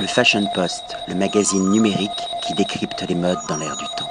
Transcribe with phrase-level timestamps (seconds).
[0.00, 2.10] Le Fashion Post, le magazine numérique
[2.46, 4.08] qui décrypte les modes dans l'air du temps.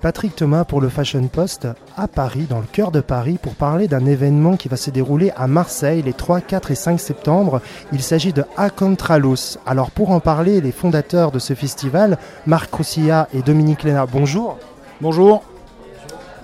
[0.00, 3.86] Patrick Thomas pour le Fashion Post à Paris, dans le cœur de Paris, pour parler
[3.86, 7.60] d'un événement qui va se dérouler à Marseille les 3, 4 et 5 septembre.
[7.92, 9.58] Il s'agit de A Contralos.
[9.64, 14.58] Alors pour en parler, les fondateurs de ce festival, Marc Roussilla et Dominique Lénard, bonjour.
[15.00, 15.44] Bonjour.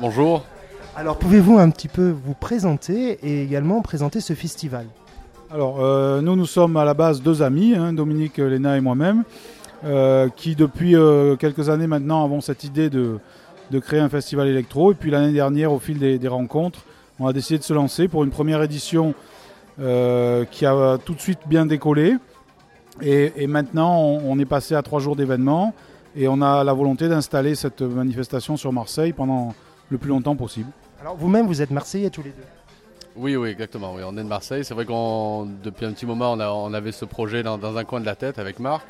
[0.00, 0.44] Bonjour.
[0.94, 4.86] Alors pouvez-vous un petit peu vous présenter et également présenter ce festival?
[5.52, 9.22] Alors euh, nous, nous sommes à la base deux amis, hein, Dominique Léna et moi-même,
[9.84, 13.20] euh, qui depuis euh, quelques années maintenant avons cette idée de,
[13.80, 14.90] créer un festival électro.
[14.90, 16.80] Et puis l'année dernière, au fil des, rencontres,
[17.20, 19.14] on a décidé de se lancer pour une première édition
[19.78, 22.16] qui a tout de suite bien décollé.
[23.02, 25.74] Et, et maintenant, on, on est passé à trois jours d'événements
[26.16, 29.54] et on a la volonté d'installer cette manifestation sur Marseille pendant
[29.90, 30.70] le plus longtemps possible.
[31.00, 32.42] Alors vous-même, vous êtes Marseillais tous les deux
[33.18, 33.94] Oui, oui, exactement.
[33.94, 34.62] On est de Marseille.
[34.62, 38.04] C'est vrai qu'on, depuis un petit moment, on, avait ce projet dans, un coin de
[38.04, 38.86] la tête avec Marc.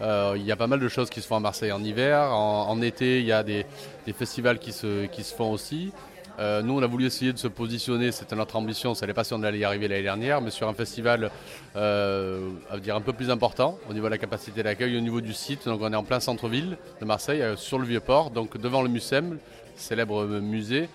[0.00, 2.32] Euh, il y a pas mal de choses qui se font à Marseille en hiver.
[2.32, 3.64] En, été, il y a des,
[4.12, 5.92] festivals qui se, qui se font aussi.
[6.40, 9.24] Euh, nous, on a voulu essayer de se positionner, c'était notre ambition, ça n'est pas
[9.24, 11.30] si on allait y arriver l'année dernière, mais sur un festival
[11.76, 15.20] euh, à dire un peu plus important au niveau de la capacité d'accueil, au niveau
[15.20, 15.66] du site.
[15.66, 19.38] Donc on est en plein centre-ville de Marseille, sur le Vieux-Port, donc devant le Mucem,
[19.80, 20.88] célèbre musée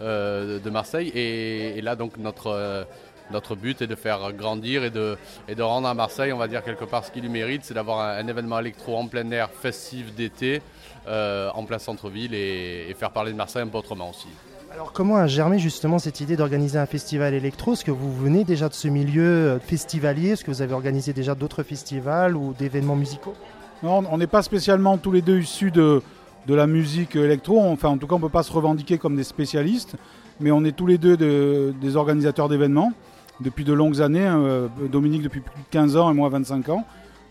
[0.00, 1.08] euh, de Marseille.
[1.14, 2.84] Et, et là, donc notre, euh,
[3.30, 5.16] notre but est de faire grandir et de,
[5.48, 7.74] et de rendre à Marseille, on va dire quelque part ce qu'il lui mérite, c'est
[7.74, 10.60] d'avoir un, un événement électro en plein air festif d'été,
[11.08, 14.28] euh, en plein centre-ville et, et faire parler de Marseille un peu autrement aussi.
[14.74, 17.74] Alors comment a germé justement cette idée d'organiser un festival électro?
[17.74, 20.30] Est-ce que vous venez déjà de ce milieu festivalier?
[20.30, 23.34] Est-ce que vous avez organisé déjà d'autres festivals ou d'événements musicaux?
[23.82, 26.00] Non, on n'est pas spécialement tous les deux issus de,
[26.46, 27.60] de la musique électro.
[27.60, 29.96] Enfin, en tout cas, on ne peut pas se revendiquer comme des spécialistes,
[30.40, 32.92] mais on est tous les deux de- des organisateurs d'événements
[33.40, 34.26] depuis de longues années.
[34.26, 36.84] hein, euh, Dominique depuis plus de 15 ans et moi 25 ans.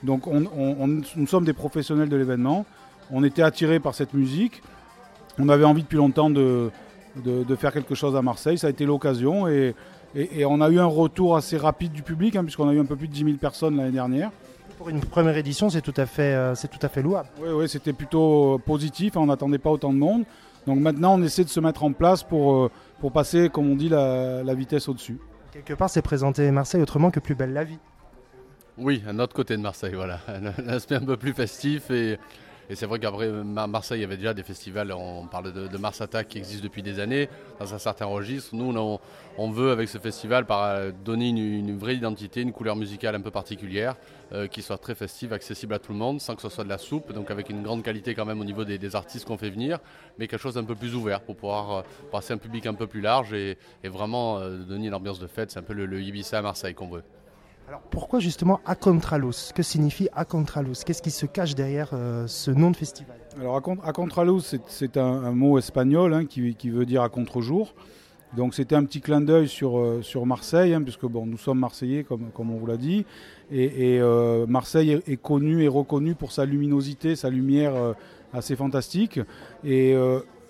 [0.04, 2.66] Donc, on- on- on- nous sommes des professionnels de l'événement.
[3.12, 4.64] On était attirés par cette musique.
[5.40, 6.70] On avait envie depuis longtemps de,
[7.58, 8.58] faire quelque chose à Marseille.
[8.58, 9.76] Ça a été l'occasion et
[10.46, 12.96] on a eu un retour assez rapide du public, hein, puisqu'on a eu un peu
[12.96, 14.32] plus de 10 000 personnes l'année dernière.
[14.78, 17.30] Pour une première édition, c'est tout à fait, euh, c'est tout à fait louable.
[17.40, 19.16] Oui, oui, c'était plutôt euh, positif.
[19.16, 20.24] On n'attendait pas autant de monde.
[20.68, 23.76] Donc maintenant, on essaie de se mettre en place pour, euh, pour passer, comme on
[23.76, 25.20] dit, la, la vitesse au-dessus.
[25.52, 27.80] Quelque part, c'est présenter Marseille autrement que plus belle la vie.
[28.78, 30.20] Oui, un autre côté de Marseille, voilà.
[30.28, 31.92] Un aspect un peu plus festif.
[31.92, 32.18] Et,
[32.72, 35.68] et c'est vrai qu'après Mar- Marseille, il y avait déjà des festivals, on parle de,
[35.68, 37.28] de Mars Attack qui existe depuis des années,
[37.60, 38.56] dans un certain registre.
[38.56, 38.74] Nous,
[39.38, 40.46] on, veut, avec ce festival,
[41.04, 43.98] donner une, vraie identité, une couleur musicale un peu particulière,
[44.32, 46.70] euh, qui soit très festive, accessible à tout le monde, sans que ce soit de
[46.70, 49.50] la soupe, donc avec une grande qualité quand même au niveau des, artistes qu'on fait
[49.50, 49.80] venir,
[50.18, 52.88] mais quelque chose d'un peu plus ouvert pour pouvoir euh, passer un public un peu
[52.88, 55.52] plus large et, et vraiment euh, donner une ambiance de fête.
[55.52, 57.04] C'est un peu le, le Ibiza à Marseille qu'on veut.
[57.72, 62.28] Alors pourquoi justement A Contralos Que signifie A Contralos Qu'est-ce qui se cache derrière euh,
[62.28, 63.16] ce nom de festival?
[63.40, 67.74] Alors, contraluz, c'est- un, mot espagnol hein, qui, qui veut dire à contre-jour.
[68.36, 71.60] Donc, c'était un petit clin d'œil sur, euh, sur Marseille, hein, puisque bon, nous sommes
[71.60, 73.06] Marseillais, comme, comme on vous l'a dit.
[73.50, 77.72] Et, euh, Marseille est, est connu et reconnu pour sa luminosité, sa lumière
[78.34, 79.22] assez fantastique.
[79.64, 79.96] Et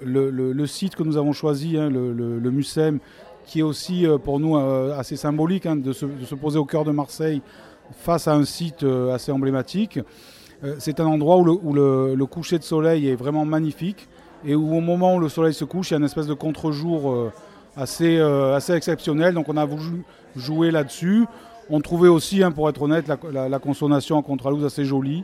[0.01, 2.99] le, site que nous avons choisi, hein, le, le, Mucem,
[3.45, 6.83] qui est aussi euh, pour nous euh, assez symbolique hein, de, se, poser au cœur
[6.83, 7.41] de Marseille
[7.91, 9.99] face à un site euh, assez emblématique.
[10.77, 14.07] C'est un endroit où, le, coucher de soleil est vraiment magnifique
[14.45, 16.35] et où au moment où le soleil se couche, il y a une espèce de
[16.35, 17.31] contre-jour
[17.75, 19.33] assez, assez exceptionnel.
[19.33, 20.03] Donc on a voulu
[20.35, 21.25] jouer là-dessus.
[21.71, 25.23] On trouvait aussi, hein, pour être honnête, la, la- la consommation en contralouse assez jolie.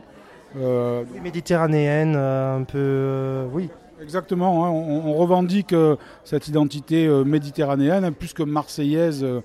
[1.22, 3.44] Méditerranéenne, un peu...
[3.52, 3.70] oui.
[4.00, 9.40] Exactement, hein, on, on revendique euh, cette identité euh, méditerranéenne, hein, plus que marseillaise euh,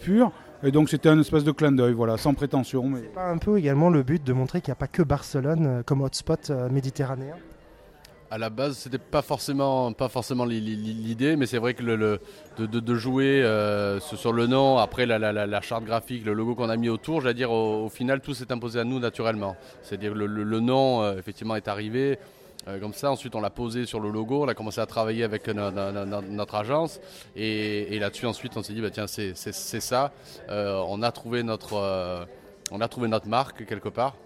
[0.00, 0.30] pure.
[0.62, 2.84] Et donc c'était un espèce de clin d'œil, voilà, sans prétention.
[2.88, 3.00] Mais...
[3.02, 5.66] C'est pas un peu également le but de montrer qu'il n'y a pas que Barcelone
[5.66, 7.36] euh, comme hotspot euh, méditerranéen?
[8.30, 11.72] À la base, c'était pas forcément, pas forcément li- li- li- l'idée, mais c'est vrai
[11.72, 12.20] que le, le-
[12.58, 16.26] de, de- de jouer euh, sur le nom, après la, la- la- la charte graphique,
[16.26, 18.84] le logo qu'on a mis autour, j'allais dire au, au final tout s'est imposé à
[18.84, 19.56] nous naturellement.
[19.82, 22.18] C'est-à-dire le, le- le nom euh, effectivement est arrivé.
[22.66, 25.22] Euh, comme ça, ensuite on l'a posé sur le logo, on a commencé à travailler
[25.24, 27.00] avec no- no- no- no- notre agence
[27.36, 29.34] et, et là-dessus ensuite on s'est dit bah, tiens c'est
[29.80, 30.12] ça,
[30.50, 32.24] Euh, on a trouvé notre euh,
[32.70, 34.16] on a trouvé notre marque quelque part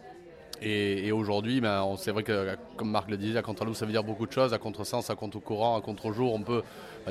[0.65, 4.05] et, aujourd'hui, ben, c'est vrai que, comme Marc le disait, à contre ça veut dire
[4.05, 4.55] beaucoup de choses.
[4.55, 6.63] À contresens, à contre-courant, à contre-jour, on peut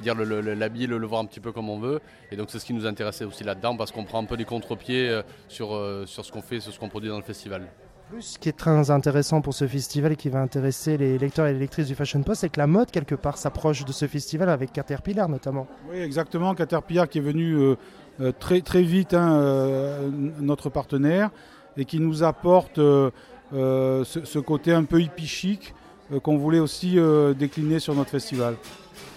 [0.02, 2.00] dire, le- le- l'habiller, le, voir un petit peu comme on veut.
[2.32, 4.46] Et donc, c'est ce qui nous intéressait aussi là-dedans, parce qu'on prend un peu des
[4.46, 5.20] contre-pieds
[5.50, 7.68] sur, sur ce qu'on fait, sur ce qu'on produit dans le festival.
[8.12, 11.48] Plus, ce qui est très intéressant pour ce festival et qui va intéresser les lecteurs
[11.48, 14.06] et les lectrices du Fashion Post, c'est que la mode, quelque part, s'approche de ce
[14.06, 15.66] festival avec Caterpillar notamment.
[15.90, 16.54] Oui, exactement.
[16.54, 17.76] Caterpillar qui est venu euh,
[18.20, 20.10] euh, très, très vite, hein, euh,
[20.42, 21.30] notre partenaire.
[21.78, 25.74] et qui nous apporte ce, ce, côté un peu hippie chic
[26.22, 26.98] qu'on voulait aussi
[27.40, 28.56] décliner sur notre festival.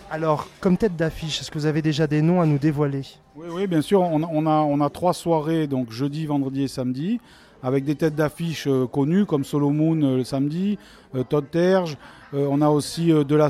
[0.08, 3.02] Alors, comme tête d'affiche, est-ce que vous avez déjà des noms à nous dévoiler?
[3.34, 4.02] Oui, oui, bien sûr.
[4.02, 7.18] On, a, on a trois soirées, donc jeudi, vendredi et samedi,
[7.64, 10.78] avec des têtes d'affiche euh, connues comme Solomon euh, le samedi,
[11.16, 11.96] euh, Todd Terge.
[12.34, 13.48] on a aussi De La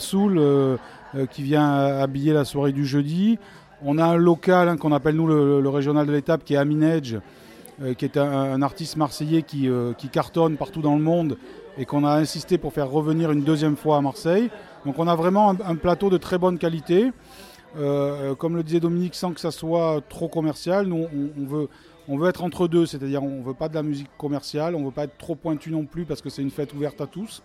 [1.31, 3.39] qui vient habiller la soirée du jeudi.
[3.83, 6.83] On a un local hein, qu'on appelle nous le, régional de l'étape qui est Amin
[6.83, 7.17] Edge,
[7.97, 9.71] qui est un, artiste marseillais qui,
[10.13, 11.39] cartonne partout dans le monde
[11.79, 14.51] et qu'on a insisté pour faire revenir une deuxième fois à Marseille.
[14.85, 17.11] Donc on a vraiment un, plateau de très bonne qualité.
[18.39, 21.07] Comme le disait Dominique, sans que ça soit trop commercial, nous
[21.41, 21.69] on, veut,
[22.09, 24.81] on veut être entre deux, c'est-à-dire on ne veut pas de la musique commerciale, on
[24.81, 27.07] ne veut pas être trop pointu non plus parce que c'est une fête ouverte à
[27.07, 27.43] tous.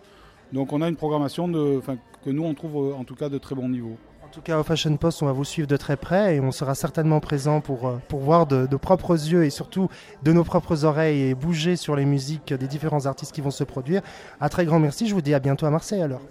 [0.52, 1.80] Donc on a une programmation de,
[2.24, 3.96] que nous on trouve en tout cas de très bon niveau.
[4.24, 6.52] En tout cas, au Fashion Post, on va vous suivre de très près et on
[6.52, 9.88] sera certainement présent pour, euh, pour voir de, de propres yeux et surtout
[10.22, 13.64] de nos propres oreilles et bouger sur les musiques des différents artistes qui vont se
[13.64, 14.02] produire.
[14.40, 16.22] Un très grand merci, je vous dis à bientôt à Marseille alors.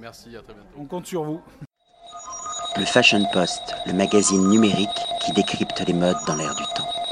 [0.00, 0.68] Merci, à très bientôt.
[0.78, 1.40] On compte sur vous.
[2.76, 4.88] Le Fashion Post, le magazine numérique
[5.24, 7.03] qui décrypte les modes dans l'air du temps.